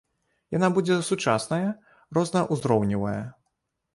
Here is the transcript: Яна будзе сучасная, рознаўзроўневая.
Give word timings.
Яна 0.53 0.69
будзе 0.77 0.95
сучасная, 1.09 1.67
рознаўзроўневая. 2.19 3.21